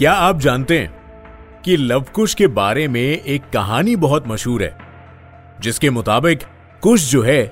[0.00, 0.92] क्या आप जानते हैं
[1.64, 4.78] कि लवकुश के बारे में एक कहानी बहुत मशहूर है,
[5.60, 6.38] जिसके मुताबिक
[6.82, 7.42] कुश जो है,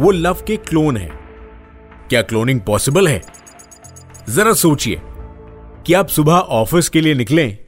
[0.00, 1.10] वो लव के क्लोन है।
[2.10, 3.22] क्या क्लोनिंग पॉसिबल है?
[4.28, 5.00] जरा सोचिए,
[5.86, 7.58] कि आप सुबह ऑफ़िस के लिए निकलें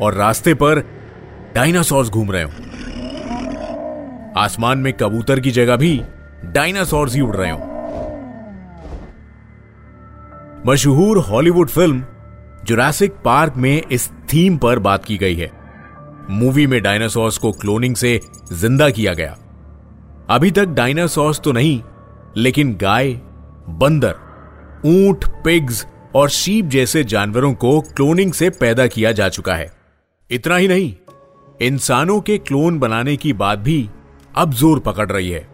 [0.00, 0.80] और रास्ते पर
[1.54, 2.50] डायनासोर्स घूम रहे हो।
[4.40, 6.02] आसमान में कबूतर की जगह भी
[6.44, 7.58] डायनासोर्स ही उड़ रहे हो।
[10.66, 12.04] मशहूर हॉलीवुड फ़िल्म
[12.64, 15.50] जुरासिक पार्क में इस थीम पर बात की गई है।
[16.30, 18.20] मूवी में डायनासोर्स को क्लोनिंग से
[18.52, 19.36] ज़िंदा किया गया।
[20.30, 21.80] अभी तक डायनासोर्स तो नहीं,
[22.36, 23.12] लेकिन गाय,
[23.70, 24.14] बंदर,
[24.86, 29.70] ऊँट, पिग्स और शीप जैसे जानवरों को क्लोनिंग से पैदा किया जा चुका है।
[30.30, 30.94] इतना ही नहीं,
[31.62, 33.88] इंसानों के क्लोन बनाने की बात भी
[34.34, 35.46] अब ज़ोर पकड़ रही है।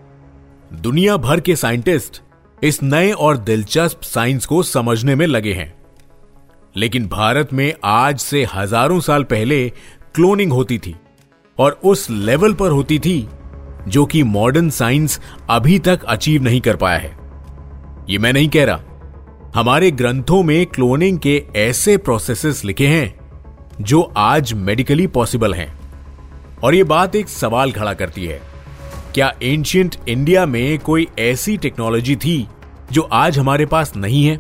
[0.73, 2.23] दुनिया भर के साइंटिस्ट
[2.63, 5.80] इस नए और दिलचस्प साइंस को समझने में लगे हैं।
[6.75, 9.69] लेकिन भारत में आज से हज़ारों साल पहले
[10.15, 10.95] क्लोनिंग होती थी
[11.59, 13.29] और उस लेवल पर होती थी
[13.89, 17.17] जो कि मॉडर्न साइंस अभी तक अचीव नहीं कर पाया है।
[18.09, 18.81] ये मैं नहीं कह रहा।
[19.55, 25.73] हमारे ग्रंथों में क्लोनिंग के ऐसे प्रोसेसेस लिखे हैं जो आज मेडिकली पॉसिबल हैं।
[26.63, 28.41] और ये बात एक सवाल खड़ा करती है,
[29.15, 32.47] क्या एंशियंट इंडिया में कोई ऐसी टेक्नोलॉजी थी
[32.93, 34.39] जो आज हमारे पास नहीं है?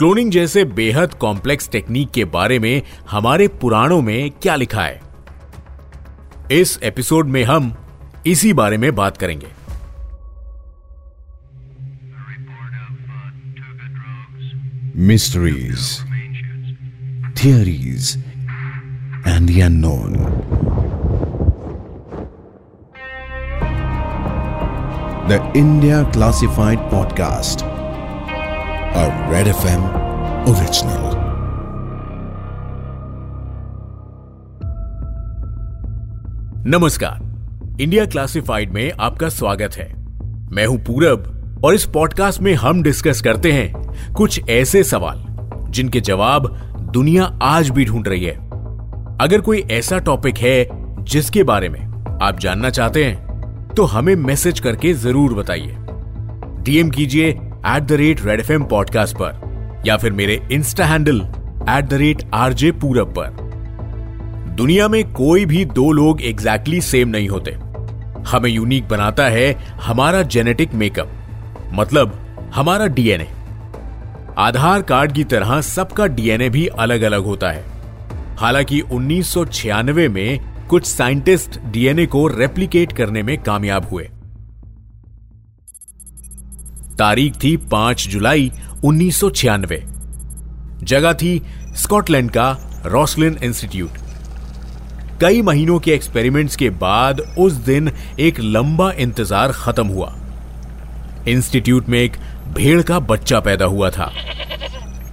[0.00, 5.00] क्लोनिंग जैसे बेहद कॉम्प्लेक्स टेक्निक के बारे में हमारे पुराणों में क्या लिखा है?
[6.52, 7.76] इस एपिसोड में हम
[8.26, 9.46] इसी बारे में बात करेंगे।
[14.96, 16.00] Mysteries
[17.44, 18.24] theories
[19.26, 19.68] and the
[25.28, 27.69] the India classified Classified
[28.94, 29.82] Podcast, a Red FM
[30.46, 31.14] original.
[36.66, 39.94] नमस्कार। इंडिया क्लासिफाइड में आपका स्वागत है।
[40.52, 45.24] मैं हूँ पूरब और इस पॉडकास्ट में हम डिस्कस करते हैं कुछ ऐसे सवाल
[45.70, 46.46] जिनके जवाब
[46.92, 48.36] दुनिया आज भी ढूंढ रही है।
[49.20, 50.68] अगर कोई ऐसा टॉपिक है
[51.04, 51.80] जिसके बारे में
[52.22, 55.76] आप जानना चाहते हैं तो हमें मैसेज करके ज़रूर बताइए।
[56.62, 61.16] डीएम कीजिए at the rate red F M podcast पर, या फिर मेरे insta handle
[61.68, 63.28] at the rate RJ Purab पर।
[64.50, 67.50] दुनिया में कोई भी दो लोग एग्जैक्टली exactly सेम नहीं होते।
[68.30, 71.10] हमें यूनिक बनाता है हमारा जेनेटिक मेकअप
[71.72, 73.28] मतलब हमारा डीएनए
[74.38, 77.64] आधार कार्ड की तरह सबका डीएनए भी अलग अलग होता है।
[78.38, 84.10] हालाँकि 1996 में कुछ साइंटिस्ट डीएनए को रेप्लिकेट करने में कामयाब हुए।
[87.00, 88.50] तारीख थी 5 जुलाई
[88.84, 89.78] 1996
[90.84, 91.40] जगह थी
[91.76, 92.46] स्कॉटलैंड का
[92.86, 93.98] रॉसलिन इंस्टीट्यूट।
[95.20, 97.90] कई महीनों के एक्सपेरिमेंट्स के बाद उस दिन
[98.20, 100.14] एक लंबा इंतज़ार खत्म हुआ।
[101.28, 102.16] इंस्टीट्यूट में एक
[102.54, 104.12] भेड़ का बच्चा पैदा हुआ था।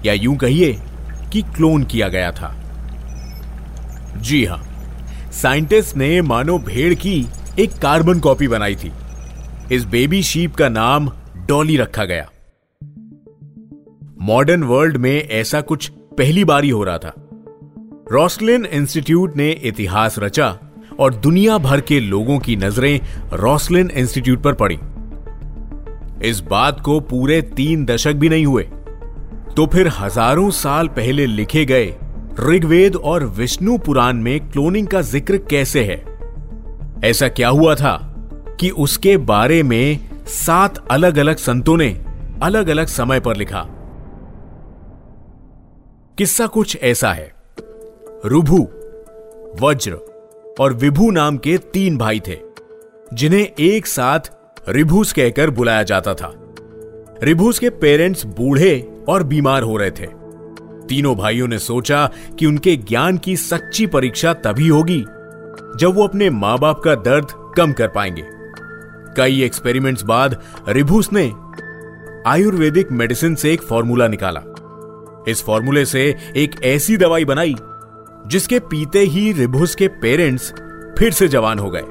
[0.05, 0.71] या यूँ कहिए
[1.31, 2.53] कि क्लोन किया गया था।
[4.17, 4.61] जी हाँ,
[5.33, 7.27] साइंटिस्ट ने मानो भेड़ की
[7.59, 8.91] एक कार्बन कॉपी बनाई थी।
[9.71, 11.09] इस बेबी शीप का नाम
[11.47, 12.29] डॉली रखा गया।
[14.21, 17.13] मॉडर्न वर्ल्ड में ऐसा कुछ पहली बार ही हो रहा था।
[18.11, 20.57] रॉसलिन इंस्टीट्यूट ने इतिहास रचा
[20.99, 22.99] और दुनिया भर के लोगों की नज़रें
[23.33, 24.79] रॉसलिन इंस्टीट्यूट पर पड़ी।
[26.29, 28.63] इस बात को पूरे तीन दशक भी नहीं हुए।
[29.55, 31.93] तो फिर हज़ारों साल पहले लिखे गए
[32.39, 36.03] ऋग्वेद और विष्णु पुराण में क्लोनिंग का ज़िक्र कैसे है?
[37.03, 37.95] ऐसा क्या हुआ था
[38.59, 42.05] कि उसके बारे में सात अलग अलग संतों ने
[42.43, 43.65] अलग अलग समय पर लिखा।
[46.17, 47.33] किस्सा कुछ ऐसा है।
[48.25, 48.67] रुभु,
[49.61, 49.93] वज्र
[50.59, 52.37] और विभु नाम के तीन भाई थे,
[53.13, 54.19] जिन्हें एक साथ
[54.69, 56.33] रिभूस कहकर बुलाया जाता था।
[57.23, 60.07] रिभूस के पेरेंट्स बूढ़े और बीमार हो रहे थे।
[60.87, 62.09] तीनों भाइयों ने सोचा
[62.39, 65.01] कि उनके ज्ञान की सच्ची परीक्षा तभी होगी
[65.77, 68.36] जब वो अपने माँ बाप का दर्द कम कर पाएँगे।
[69.17, 71.33] कई एक्सपेरिमेंट्स बाद रिभूस ने
[72.29, 74.41] आयुर्वेदिक मेडिसिन से एक फॉर्मूला निकाला।
[75.27, 77.55] इस फॉर्मूले से एक ऐसी दवाई बनाई,
[78.27, 80.53] जिसके पीते ही रिभुस के पेरेंट्स
[80.97, 81.83] फिर से जवान हो गए।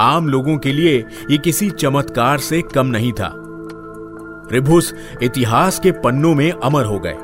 [0.00, 3.32] आम लोगों के लिए यह किसी चमत्कार से कम नहीं था।
[4.52, 7.16] रिभुस इतिहास के पन्नों में अमर हो गए।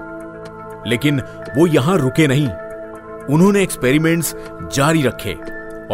[0.91, 1.21] लेकिन
[1.57, 2.49] वो यहाँ रुके नहीं।
[3.35, 4.37] उन्होंने एक्सपेरिमेंट्स
[4.75, 5.33] जारी रखे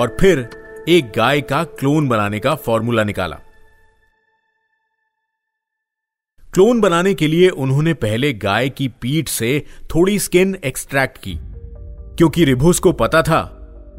[0.00, 3.36] और फिर एक गाय का क्लोन बनाने का फॉर्मूला निकाला।
[6.54, 9.64] क्लोन बनाने के लिए उन्होंने पहले गाय की पीठ से
[9.94, 11.38] थोड़ी स्किन एक्सट्रैक्ट की,
[12.16, 13.42] क्योंकि रिभुस को पता था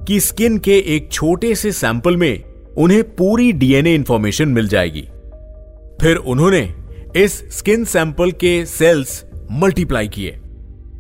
[0.08, 2.44] कि स्किन के एक छोटे से सैंपल में
[2.78, 5.08] उन्हें पूरी डीएनए इंफॉर्मेशन मिल जाएगी।
[6.02, 6.62] फिर उन्होंने
[7.16, 10.40] इस स्किन सैंपल के सेल्स मल्टीप्लाई किए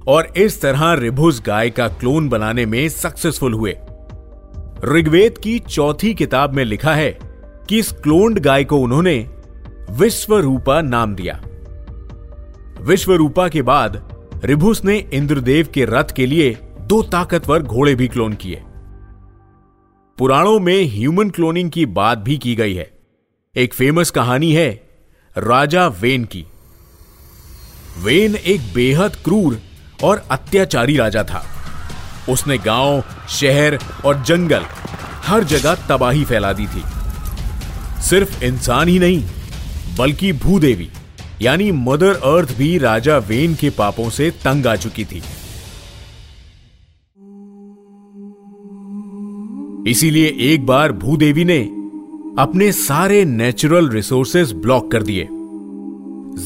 [0.07, 3.77] और इस तरह रिभुस गाय का क्लोन बनाने में सक्सेसफुल हुए।
[4.85, 7.19] ऋग्वेद की चौथी किताब में लिखा है
[7.69, 9.29] कि इस क्लोन्ड गाय को उन्होंने
[9.89, 11.41] विश्वरूपा नाम दिया।
[12.81, 14.15] विश्वरूपा के बाद
[14.45, 18.63] रिभुस ने इंद्रदेव के रथ के लिए दो ताकतवर घोड़े भी क्लोन किए।
[20.17, 22.91] पुराणों में ह्यूमन क्लोनिंग की बात भी की गई है।
[23.55, 24.69] एक फ़ेमस कहानी है
[25.37, 26.45] राजा वेन की।
[28.03, 29.59] वेन एक बेहद क्रूर
[30.03, 31.45] और अत्याचारी राजा था।
[32.29, 34.65] उसने गाँव, शहर और जंगल
[35.23, 36.83] हर जगह तबाही फैला दी थी।
[38.01, 39.23] सिर्फ़ इंसान ही नहीं,
[39.97, 40.89] बल्कि भूदेवी,
[41.41, 45.21] यानी मदर अर्थ भी राजा वेन के पापों से तंग आ चुकी थी।
[49.89, 51.59] इसीलिए एक बार भूदेवी ने
[52.39, 55.27] अपने सारे नेचुरल रिसोर्सेज ब्लॉक कर दिए।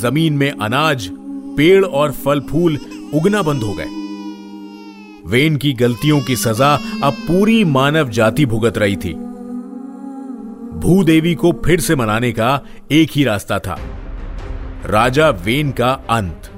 [0.01, 1.09] ज़मीन में अनाज,
[1.57, 2.79] पेड़ और फल फूल
[3.13, 4.06] उगना बंद हो गए।
[5.27, 9.13] वेन की गलतियों की सजा अब पूरी मानव जाति भुगत रही थी।
[10.73, 13.79] भूदेवी को फिर से मनाने का एक ही रास्ता था।
[14.85, 16.51] राजा वेन का अंत।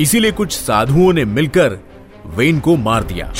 [0.00, 1.78] इसीलिए कुछ साधुओं ने मिलकर
[2.26, 3.32] वेन को मार दिया।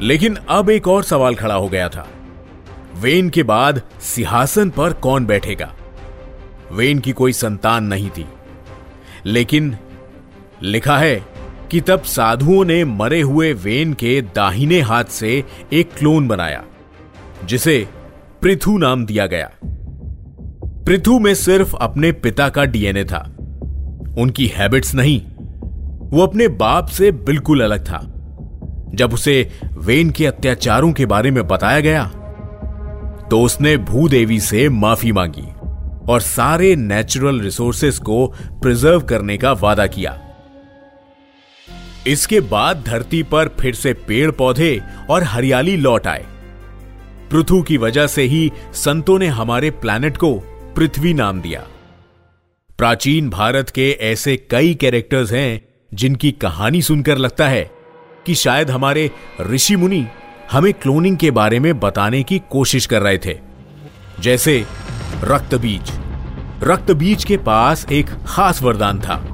[0.00, 2.08] लेकिन अब एक और सवाल खड़ा हो गया था।
[2.96, 5.74] वेन के बाद सिंहासन पर कौन बैठेगा?
[6.72, 8.26] वेन की कोई संतान नहीं थी।
[9.26, 9.76] लेकिन
[10.62, 11.33] लिखा है
[11.74, 16.62] कि तब साधुओं ने मरे हुए वेन के दाहिने हाथ से एक क्लोन बनाया,
[17.44, 17.88] जिसे
[18.42, 19.50] पृथु नाम दिया गया।
[20.86, 23.20] पृथु में सिर्फ़ अपने पिता का डीएनए था।
[24.18, 25.20] उनकी हैबिट्स नहीं,
[26.10, 28.00] वो अपने बाप से बिल्कुल अलग था।
[28.94, 32.04] जब उसे वेन के अत्याचारों के बारे में बताया गया
[33.30, 35.48] तो उसने भूदेवी से माफ़ी मांगी
[36.08, 38.26] और सारे नेचुरल रिसोर्सेस को
[38.62, 40.20] प्रिजर्व करने का वादा किया।
[42.06, 44.80] इसके बाद धरती पर फिर से पेड़ पौधे
[45.10, 46.26] और हरियाली लौट आए।
[47.30, 50.34] पृथु की वजह से ही संतों ने हमारे प्लैनेट को
[50.76, 51.66] पृथ्वी नाम दिया।
[52.78, 57.70] प्राचीन भारत के ऐसे कई कैरेक्टर्स हैं जिनकी कहानी सुनकर लगता है
[58.26, 59.10] कि शायद हमारे
[59.40, 60.06] ऋषि मुनि
[60.52, 63.38] हमें क्लोनिंग के बारे में बताने की कोशिश कर रहे थे।
[64.20, 64.64] जैसे
[65.24, 65.92] रक्त बीज
[66.62, 69.33] रक्त बीज के पास एक खास वरदान था।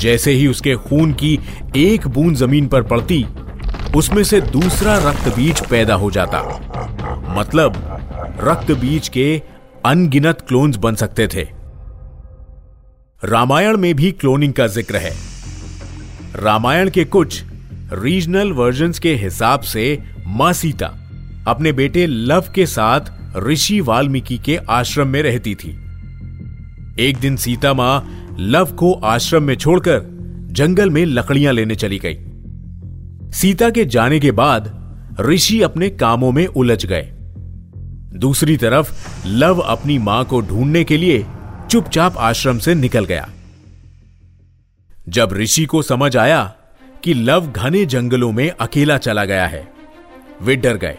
[0.00, 1.38] जैसे ही उसके खून की
[1.76, 3.24] एक बूंद ज़मीन पर पड़ती,
[3.96, 6.42] उसमें से दूसरा रक्त बीज पैदा हो जाता।
[7.38, 7.72] मतलब
[8.42, 9.26] रक्त बीज के
[9.86, 11.48] अनगिनत क्लोन्स बन सकते थे।
[13.22, 15.12] रामायण में भी क्लोनिंग का ज़िक्र है।
[16.34, 17.42] रामायण के कुछ
[17.94, 20.86] रीजनल वर्जन के हिसाब से माँ सीता
[21.48, 25.70] अपने बेटे लव के साथ ऋषि वाल्मीकि के आश्रम में रहती थी।
[26.98, 30.02] एक दिन सीता माँ लव को आश्रम में छोड़कर
[30.50, 32.18] जंगल में लकड़ियाँ लेने चली गई।
[33.32, 34.80] सीता के जाने के बाद
[35.20, 37.08] ऋषि अपने कामों में उलझ गए।
[38.18, 41.26] दूसरी तरफ़, लव अपनी माँ को ढूँढने के लिए
[41.70, 43.28] चुपचाप आश्रम से निकल गया।
[45.08, 46.54] जब ऋषि को समझ आया
[47.04, 49.68] कि लव घने जंगलों में अकेला चला गया है,
[50.42, 50.98] वे डर गए।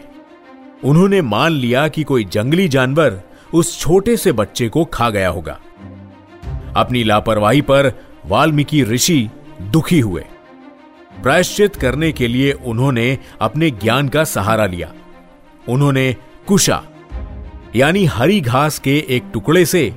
[0.84, 3.20] उन्होंने मान लिया कि कोई जंगली जानवर
[3.54, 5.60] उस छोटे से बच्चे को खा गया होगा।
[6.76, 7.92] अपनी लापरवाही पर
[8.26, 9.28] वाल्मीकि ऋषि
[9.62, 10.24] दुखी हुए।
[11.22, 14.92] प्रायश्चित करने के लिए उन्होंने अपने ज्ञान का सहारा लिया।
[15.68, 16.82] उन्होंने कुशा,
[17.76, 19.94] यानी हरी घास के एक टुकड़े से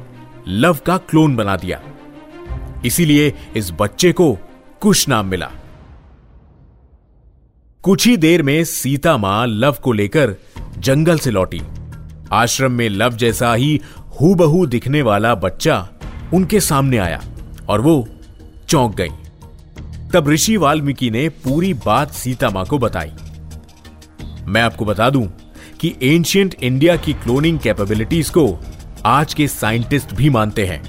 [0.47, 1.81] लव का क्लोन बना दिया।
[2.85, 4.37] इसीलिए इस बच्चे को
[4.81, 5.51] कुश नाम मिला।
[7.83, 10.35] कुछ ही देर में सीता माँ लव को लेकर
[10.77, 11.61] जंगल से लौटी।
[12.31, 13.81] आश्रम में लव जैसा ही
[14.21, 15.89] हूबहू दिखने वाला बच्चा
[16.33, 17.21] उनके सामने आया
[17.69, 18.07] और वो
[18.69, 19.09] चौंक गई।
[20.13, 23.11] तब ऋषि वाल्मीकि ने पूरी बात सीता माँ को बताई।
[24.43, 25.25] मैं आपको बता दूँ
[25.79, 28.47] कि एंशियंट इंडिया की क्लोनिंग कैपेबिलिटीज को
[29.05, 30.81] आज के साइंटिस्ट भी मानते हैं,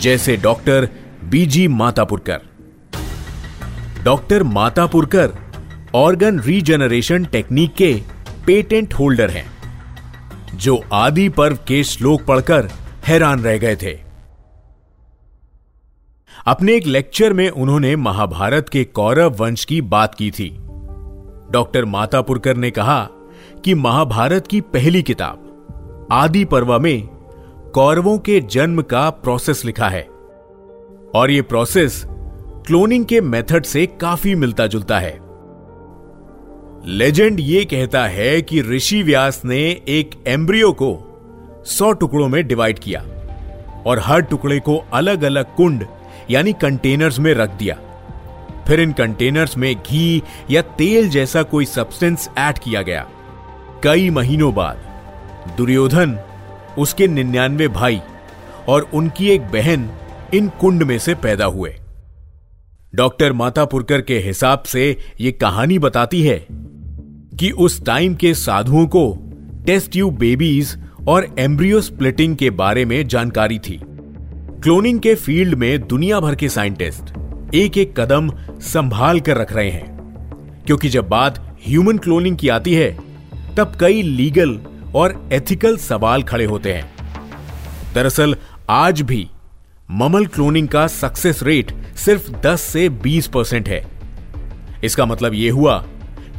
[0.00, 0.88] जैसे doctor
[1.24, 2.40] BG Matapurkar.
[4.04, 5.32] Doctor Matapurkar
[5.94, 7.92] organ regeneration technique के
[8.46, 9.46] पेटेंट होल्डर हैं,
[10.54, 12.70] जो आदि पर्व के श्लोक पढ़कर
[13.08, 14.00] हैरान रह गए थे।
[16.46, 20.58] अपने एक लेक्चर में उन्होंने महाभारत के कौरव वंश की बात की थी।
[21.50, 23.08] डॉक्टर मातापुरकर ने कहा
[23.64, 27.06] कि महाभारत की पहली किताब, आदि पर्व में
[27.74, 30.02] कौरवों के जन्म का प्रोसेस लिखा है।
[31.14, 32.04] और यह प्रोसेस
[32.66, 35.20] क्लोनिंग के मेथड से काफ़ी मिलता जुलता है।
[36.86, 41.04] लेजेंड ये कहता है कि ऋषि व्यास ने एक एम्ब्रियो को
[41.66, 43.00] सौ टुकड़ों में डिवाइड किया
[43.86, 45.86] और हर टुकड़े को अलग अलग कुंड,
[46.30, 47.78] यानी कंटेनर्स में रख दिया।
[48.66, 53.08] फिर इन कंटेनर्स में घी या तेल जैसा कोई सब्सटेंस ऐड किया गया।
[53.82, 54.76] कई महीनों बाद,
[55.56, 56.18] दुर्योधन,
[56.78, 58.00] उसके निन्यानवे भाई
[58.68, 59.90] और उनकी एक बहन
[60.34, 61.76] इन कुंड में से पैदा हुए।
[62.94, 66.46] डॉक्टर मातापुरकर के हिसाब से यह कहानी बताती है
[67.38, 69.18] कि उस टाइम के साधुओं को
[69.66, 73.80] टेस्ट ट्यूब बेबीज और एम्ब्रियो स्प्लिटिंग के बारे में जानकारी थी।
[74.62, 77.04] क्लोनिंग के फ़ील्ड में दुनिया भर के साइंटिस्ट
[77.54, 79.98] एक एक कदम संभाल कर रख रहे हैं।
[80.66, 82.98] क्योंकि जब बात ह्यूमन क्लोनिंग की आती है,
[83.56, 84.60] तब कई लीगल
[84.94, 86.92] और एथिकल सवाल खड़े होते हैं।
[87.94, 88.36] दरअसल,
[88.70, 89.28] आज भी
[89.90, 93.86] ममल क्लोनिंग का सक्सेस रेट सिर्फ़ 10 से 20 परसेंट है।
[94.84, 95.84] इसका मतलब यह हुआ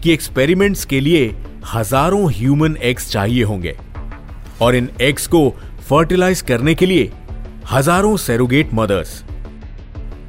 [0.04, 1.36] कि एक्सपेरिमेंट्स के लिए
[1.74, 3.78] हज़ारों ह्यूमन एग्स चाहिए होंगे।
[4.62, 5.50] और इन एग्स को
[5.90, 7.12] फर्टिलाइज करने के लिए
[7.72, 9.24] हज़ारों सेरोगेट मदर्स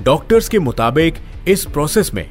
[0.03, 1.15] डॉक्टर्स के मुताबिक
[1.49, 2.31] इस प्रोसेस में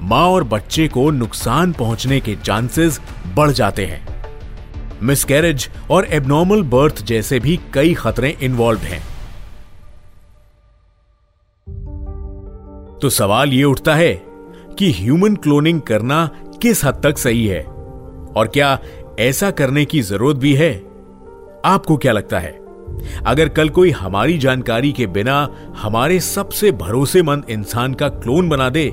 [0.00, 3.00] माँ और बच्चे को नुकसान पहुँचने के चांसेस
[3.34, 4.06] बढ़ जाते हैं।
[5.02, 9.02] मिसकैरेज और एबनॉर्मल बर्थ जैसे भी कई खतरे इन्वॉल्व हैं।
[12.98, 14.12] तो सवाल यह उठता है
[14.78, 16.30] कि ह्यूमन क्लोनिंग करना
[16.62, 17.62] किस हद तक सही है?
[18.36, 18.78] और क्या
[19.18, 20.87] ऐसा करने की ज़रूरत भी है?
[21.68, 22.50] आपको क्या लगता है?
[23.26, 25.48] अगर कल कोई हमारी जानकारी के बिना
[25.78, 28.90] हमारे सबसे भरोसेमंद इंसान का क्लोन बना दे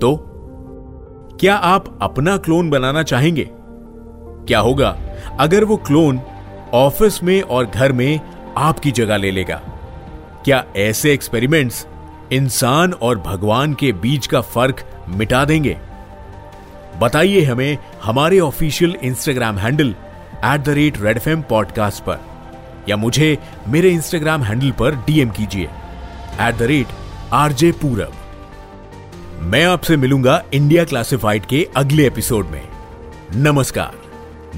[0.00, 0.24] तो?
[1.40, 3.48] क्या आप अपना क्लोन बनाना चाहेंगे?
[4.48, 4.96] क्या होगा
[5.40, 6.20] अगर वो क्लोन
[6.74, 8.20] ऑफ़िस में और घर में
[8.56, 9.60] आपकी जगह ले लेगा?
[10.44, 11.86] क्या ऐसे एक्सपेरिमेंट्स
[12.32, 15.76] इंसान और भगवान के बीच का फ़र्क मिटा देंगे?
[17.00, 19.94] बताइए हमें हमारे official Instagram handle
[20.44, 22.18] at the rate red F podcast पर,
[22.88, 25.68] या मुझे मेरे इंस्टाग्राम हैंडल पर डीएम कीजिए
[26.40, 26.86] at the rate
[27.32, 28.12] RJ Purab
[29.40, 32.68] मैं आपसे मिलूँगा इंडिया क्लासिफाइड के अगले एपिसोड में।
[33.36, 33.94] नमस्कार,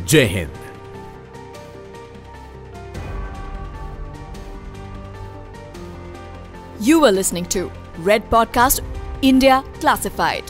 [0.09, 0.53] जय Hind.
[6.83, 7.71] You are listening to
[8.07, 8.83] red podcast
[9.25, 10.45] India classified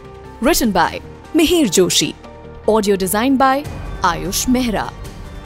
[0.44, 1.00] written by
[1.36, 2.14] Mihir Joshi
[2.68, 3.64] audio design by
[4.04, 4.90] Ayush Mehra